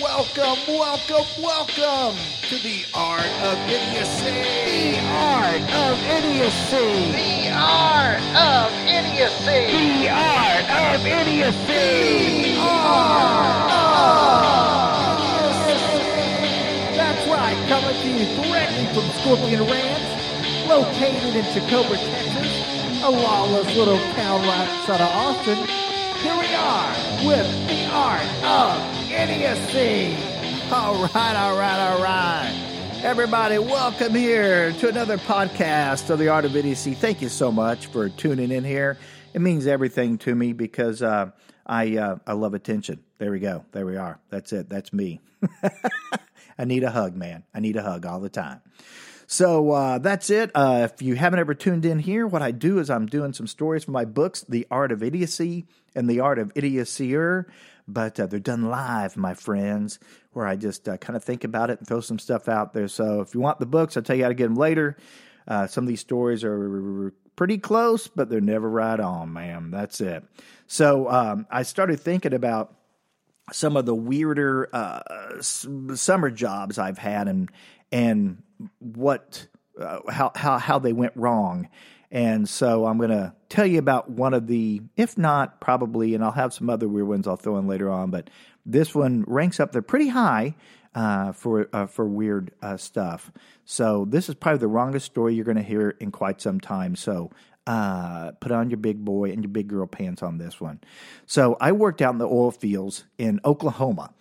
[0.00, 4.24] Welcome, welcome, welcome to the Art of Idiocy.
[4.24, 7.12] The art of idiocy.
[7.12, 9.70] The art of idiocy.
[9.70, 12.54] The art of idiocy.
[16.96, 23.76] That's right, coming to you directly from Scorpion Ranch, located in Tacoma, Texas, a lawless
[23.76, 25.94] little town right outside of Austin.
[26.20, 26.90] Here we are
[27.28, 30.16] with the Art of Idiocy.
[30.72, 33.00] All right, all right, all right.
[33.04, 36.94] Everybody, welcome here to another podcast of the Art of Idiocy.
[36.94, 38.98] Thank you so much for tuning in here.
[39.32, 41.30] It means everything to me because uh,
[41.64, 43.04] I uh, I love attention.
[43.18, 43.64] There we go.
[43.70, 44.18] There we are.
[44.30, 44.68] That's it.
[44.68, 45.20] That's me.
[46.58, 47.44] I need a hug, man.
[47.54, 48.62] I need a hug all the time.
[49.26, 50.50] So uh, that's it.
[50.54, 53.46] Uh, if you haven't ever tuned in here, what I do is I'm doing some
[53.46, 57.46] stories from my books, The Art of Idiocy and The Art of Idiocyr.
[57.86, 59.98] But uh, they're done live, my friends,
[60.32, 62.88] where I just uh, kind of think about it and throw some stuff out there.
[62.88, 64.96] So if you want the books, I'll tell you how to get them later.
[65.46, 69.70] Uh, some of these stories are pretty close, but they're never right on, ma'am.
[69.70, 70.24] That's it.
[70.66, 72.74] So um, I started thinking about
[73.52, 77.50] some of the weirder uh, summer jobs I've had and
[77.94, 78.42] and
[78.80, 79.46] what
[79.80, 81.68] uh, how how how they went wrong.
[82.10, 86.22] And so I'm going to tell you about one of the, if not probably, and
[86.22, 88.30] I'll have some other weird ones I'll throw in later on, but
[88.64, 90.54] this one ranks up there pretty high
[90.94, 93.32] uh, for uh, for weird uh, stuff.
[93.64, 96.94] So this is probably the wrongest story you're going to hear in quite some time.
[96.94, 97.30] So
[97.66, 100.80] uh, put on your big boy and your big girl pants on this one.
[101.26, 104.14] So I worked out in the oil fields in Oklahoma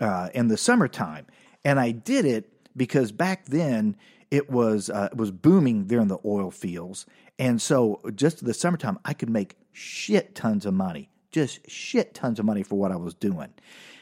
[0.00, 1.26] uh, in the summertime,
[1.64, 3.96] and I did it because back then
[4.30, 7.04] it was uh, it was booming there in the oil fields,
[7.38, 12.38] and so just the summertime I could make shit tons of money, just shit tons
[12.38, 13.52] of money for what I was doing.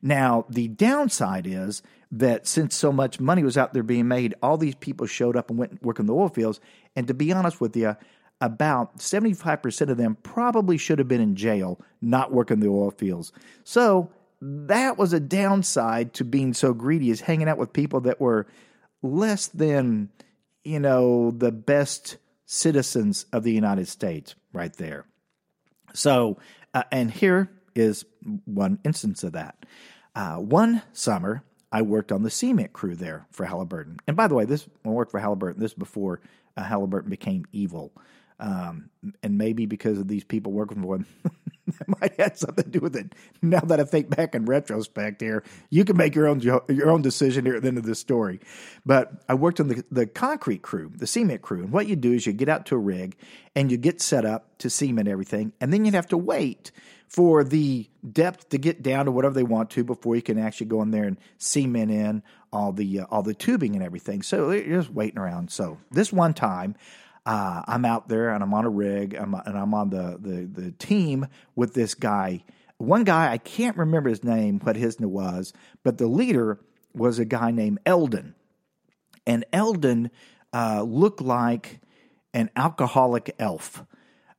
[0.00, 4.56] Now the downside is that since so much money was out there being made, all
[4.56, 6.60] these people showed up and went and worked in the oil fields,
[6.96, 7.96] and to be honest with you.
[8.42, 13.32] About 75% of them probably should have been in jail, not working the oil fields.
[13.64, 18.20] So that was a downside to being so greedy is hanging out with people that
[18.20, 18.46] were
[19.02, 20.10] less than
[20.64, 25.06] you know the best citizens of the United States right there.
[25.92, 26.38] So
[26.74, 28.04] uh, and here is
[28.44, 29.66] one instance of that.
[30.14, 33.98] Uh, one summer I worked on the cement crew there for Halliburton.
[34.06, 36.20] And by the way, this I worked for Halliburton this before
[36.56, 37.92] uh, Halliburton became evil.
[38.40, 38.88] Um,
[39.22, 41.06] and maybe because of these people working for him,
[41.66, 43.14] that might have something to do with it.
[43.42, 47.02] Now that I think back in retrospect, here you can make your own your own
[47.02, 48.40] decision here at the end of this story.
[48.84, 52.12] But I worked on the the concrete crew, the cement crew, and what you do
[52.12, 53.16] is you get out to a rig
[53.54, 56.72] and you get set up to cement everything, and then you'd have to wait
[57.08, 60.66] for the depth to get down to whatever they want to before you can actually
[60.66, 62.22] go in there and cement in
[62.52, 64.22] all the uh, all the tubing and everything.
[64.22, 65.50] So you're just waiting around.
[65.50, 66.74] So this one time.
[67.26, 70.62] Uh, I'm out there and I'm on a rig I'm, and I'm on the, the,
[70.62, 72.44] the team with this guy.
[72.78, 76.60] One guy, I can't remember his name, what his name was, but the leader
[76.94, 78.34] was a guy named Eldon.
[79.26, 80.10] And Eldon
[80.52, 81.80] uh, looked like
[82.32, 83.84] an alcoholic elf.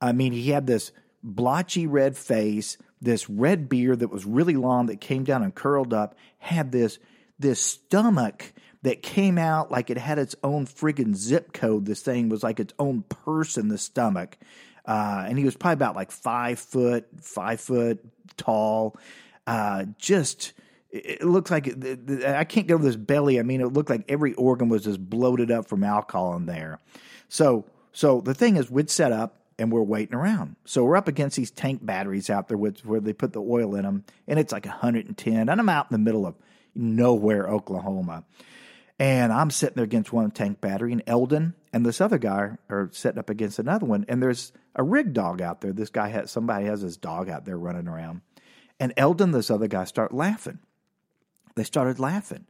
[0.00, 4.86] I mean, he had this blotchy red face, this red beard that was really long
[4.86, 6.98] that came down and curled up, had this
[7.38, 8.52] this stomach
[8.86, 11.86] that came out like it had its own friggin' zip code.
[11.86, 14.38] This thing was like its own purse in the stomach.
[14.84, 17.98] Uh, and he was probably about like five foot, five foot
[18.36, 18.96] tall.
[19.44, 20.52] Uh, just,
[20.92, 21.66] it looked like
[22.24, 23.40] I can't get over this belly.
[23.40, 26.78] I mean, it looked like every organ was just bloated up from alcohol in there.
[27.28, 30.54] So, so the thing is, we'd set up and we're waiting around.
[30.64, 33.74] So we're up against these tank batteries out there with, where they put the oil
[33.74, 35.48] in them, and it's like 110.
[35.48, 36.36] And I'm out in the middle of
[36.76, 38.22] nowhere, Oklahoma.
[38.98, 42.88] And I'm sitting there against one tank battery, and Eldon and this other guy are
[42.92, 44.06] sitting up against another one.
[44.08, 45.72] And there's a rig dog out there.
[45.72, 48.22] This guy has somebody has his dog out there running around.
[48.80, 50.60] And Eldon, this other guy, start laughing.
[51.56, 52.46] They started laughing.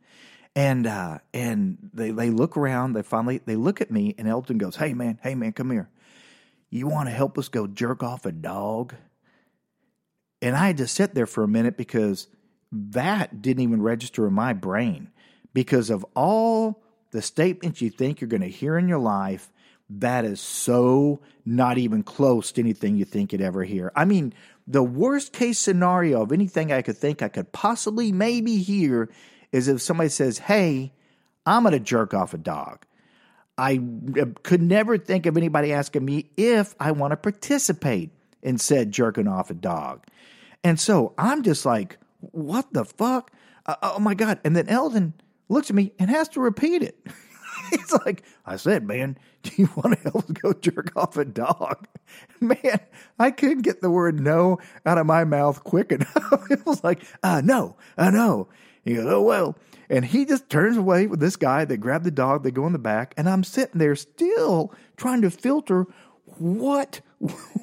[0.54, 4.56] And uh, and they, they look around, they finally they look at me, and Eldon
[4.58, 5.90] goes, Hey man, hey man, come here.
[6.70, 8.94] You want to help us go jerk off a dog?
[10.40, 12.28] And I had to sit there for a minute because
[12.70, 15.10] that didn't even register in my brain
[15.56, 16.82] because of all
[17.12, 19.50] the statements you think you're going to hear in your life.
[19.88, 23.90] That is so not even close to anything you think you'd ever hear.
[23.96, 24.34] I mean,
[24.66, 29.08] the worst case scenario of anything I could think I could possibly maybe hear
[29.50, 30.92] is if somebody says, Hey,
[31.46, 32.84] I'm going to jerk off a dog.
[33.56, 33.80] I
[34.42, 38.10] could never think of anybody asking me if I want to participate
[38.42, 40.04] in said jerking off a dog.
[40.62, 43.30] And so I'm just like, what the fuck?
[43.66, 44.38] uh, oh my God.
[44.44, 45.14] And then Eldon
[45.48, 46.98] looks at me and has to repeat it.
[47.70, 51.86] He's like, I said, man, do you want to help go jerk off a dog?
[52.40, 52.80] Man,
[53.18, 56.50] I couldn't get the word no out of my mouth quick enough.
[56.50, 58.48] it was like, uh, no, uh, no.
[58.84, 59.56] He goes, oh, well.
[59.90, 61.64] And he just turns away with this guy.
[61.64, 65.22] They grab the dog, they go in the back, and I'm sitting there still trying
[65.22, 65.86] to filter
[66.24, 67.00] what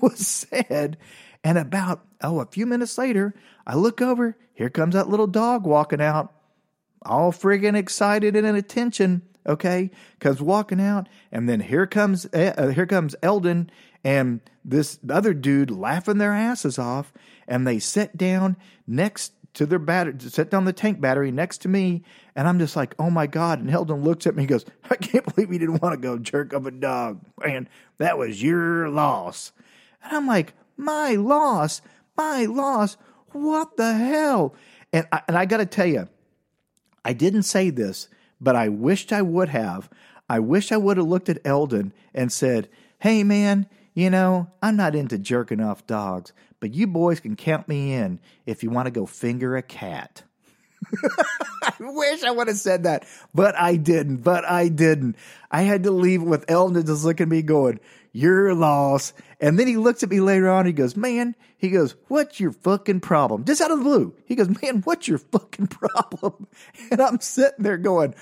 [0.02, 0.98] was said.
[1.44, 3.34] And about, oh, a few minutes later,
[3.68, 6.34] I look over, here comes that little dog walking out,
[7.06, 9.92] all friggin' excited and in attention okay?
[10.20, 13.70] Comes walking out and then here comes uh, here comes eldon
[14.04, 17.14] and this other dude laughing their asses off
[17.48, 18.58] and they sit down
[18.88, 22.04] next to their battery sit down the tank battery next to me
[22.36, 24.96] and i'm just like oh my god and eldon looks at me and goes i
[24.96, 27.70] can't believe you didn't want to go jerk up a dog man.
[28.00, 29.52] That was your loss.
[30.04, 31.82] And i'm like my loss?
[32.18, 32.98] My loss?
[33.32, 34.56] What the hell?
[34.92, 36.08] And I, and I got to tell you
[37.06, 38.08] I didn't say this,
[38.40, 39.90] but I wished I would have.
[40.30, 42.70] I wish I would have looked at Eldon and said,
[43.00, 47.68] Hey, man, you know, I'm not into jerking off dogs, but you boys can count
[47.68, 50.24] me in if you want to go finger a cat.
[51.64, 54.18] I wish I would have said that, but I didn't.
[54.18, 55.16] But I didn't.
[55.52, 57.80] I had to leave with Eldon just looking at me going,
[58.12, 59.14] Your loss.
[59.40, 60.66] And then he looks at me later on.
[60.66, 63.46] He goes, Man, he goes, What's your fucking problem?
[63.46, 64.16] Just out of the blue.
[64.26, 66.48] He goes, Man, what's your fucking problem?
[66.92, 68.16] And I'm sitting there going,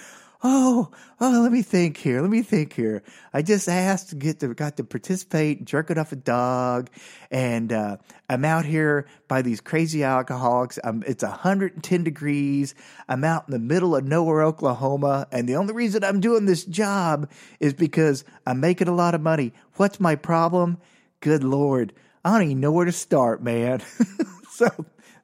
[0.44, 0.90] oh,
[1.20, 2.22] oh, let me think here.
[2.22, 3.04] Let me think here.
[3.34, 6.90] I just asked to get to, got to participate, jerking off a dog,
[7.30, 7.98] and uh,
[8.30, 10.80] I'm out here by these crazy alcoholics.
[11.06, 12.76] It's 110 degrees.
[13.08, 16.66] I'm out in the middle of nowhere, Oklahoma, and the only reason I'm doing this
[16.66, 17.30] job
[17.60, 19.54] is because I'm making a lot of money.
[19.76, 20.78] What's my problem?
[21.20, 21.94] Good Lord,
[22.26, 23.82] I don't even know where to start, man.
[24.52, 24.70] so,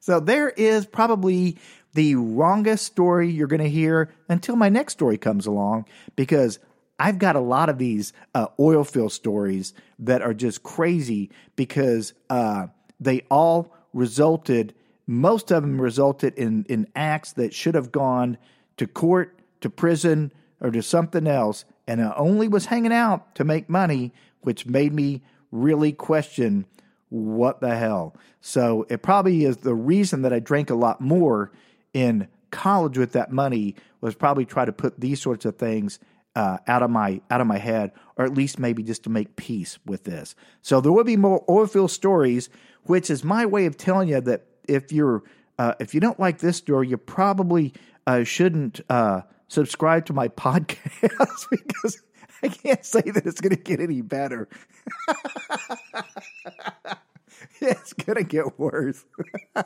[0.00, 1.58] so there is probably
[1.98, 5.84] the wrongest story you're going to hear until my next story comes along
[6.14, 6.60] because
[6.96, 12.12] I've got a lot of these uh, oil field stories that are just crazy because
[12.30, 12.68] uh,
[13.00, 14.76] they all resulted,
[15.08, 18.38] most of them resulted in, in acts that should have gone
[18.76, 20.30] to court, to prison,
[20.60, 21.64] or to something else.
[21.88, 24.12] And I only was hanging out to make money,
[24.42, 26.64] which made me really question
[27.08, 28.14] what the hell.
[28.40, 31.50] So it probably is the reason that I drank a lot more
[31.92, 35.98] in college with that money was probably try to put these sorts of things
[36.34, 39.36] uh, out of my out of my head, or at least maybe just to make
[39.36, 40.34] peace with this.
[40.62, 42.48] So there will be more oilfield stories,
[42.84, 45.22] which is my way of telling you that if you're
[45.58, 47.72] uh, if you don't like this story, you probably
[48.06, 52.02] uh, shouldn't uh, subscribe to my podcast because
[52.42, 54.48] I can't say that it's going to get any better.
[57.60, 59.04] it's going to get worse.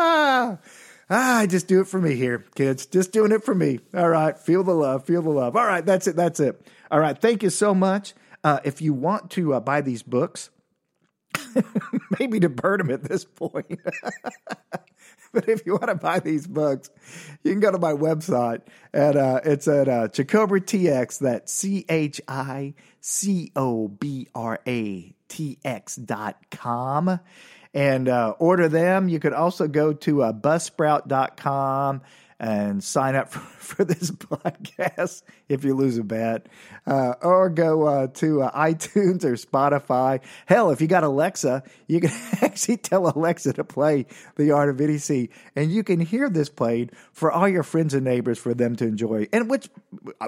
[0.00, 0.58] ah,
[1.10, 2.86] ah, just do it for me here, kids.
[2.86, 3.80] Just doing it for me.
[3.94, 4.38] All right.
[4.38, 5.04] Feel the love.
[5.04, 5.56] Feel the love.
[5.56, 5.84] All right.
[5.84, 6.16] That's it.
[6.16, 6.66] That's it.
[6.90, 7.18] All right.
[7.18, 8.14] Thank you so much.
[8.42, 10.50] Uh, if you want to uh, buy these books,
[12.18, 13.66] maybe to burn them at this point.
[15.32, 16.90] but if you want to buy these books,
[17.44, 18.62] you can go to my website
[18.92, 21.18] and uh, it's at uh, Chicobra TX.
[21.18, 27.20] That's C H I C O B R A T X dot com
[27.74, 29.08] and uh, order them.
[29.08, 32.02] You could also go to uh, buzzsprout.com
[32.40, 36.46] and sign up for, for this podcast if you lose a bet,
[36.86, 40.20] uh, or go uh, to uh, iTunes or Spotify.
[40.46, 42.10] Hell, if you got Alexa, you can
[42.42, 46.92] actually tell Alexa to play The Art of Idiocy, and you can hear this played
[47.12, 49.28] for all your friends and neighbors for them to enjoy.
[49.32, 49.68] And which,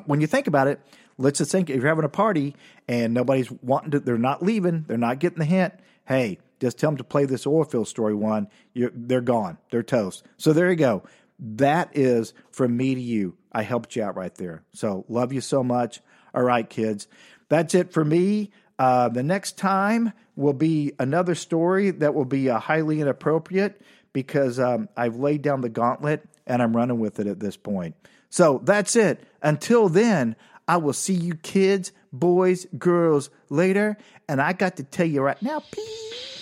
[0.06, 0.80] when you think about it,
[1.18, 2.54] let's just think if you're having a party
[2.86, 5.74] and nobody's wanting to, they're not leaving, they're not getting the hint.
[6.04, 8.46] Hey, just tell them to play this oil field story one.
[8.72, 9.58] You're, they're gone.
[9.72, 10.24] They're toast.
[10.36, 11.02] So there you go.
[11.40, 13.36] That is from me to you.
[13.50, 14.62] I helped you out right there.
[14.72, 16.00] So love you so much.
[16.32, 17.08] All right, kids.
[17.48, 18.52] That's it for me.
[18.78, 24.60] Uh, the next time will be another story that will be uh, highly inappropriate because
[24.60, 27.96] um, I've laid down the gauntlet and I'm running with it at this point.
[28.30, 29.20] So that's it.
[29.42, 30.36] Until then,
[30.68, 33.98] I will see you kids, boys, girls later.
[34.28, 36.41] And I got to tell you right now, peace.